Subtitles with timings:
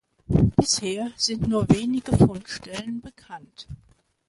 [0.55, 3.67] Bisher sind nur wenige Fundstellen bekannt.